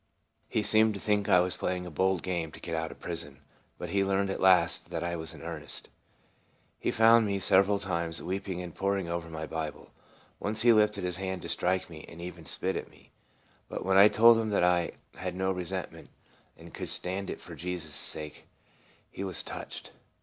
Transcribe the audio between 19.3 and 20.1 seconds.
touched.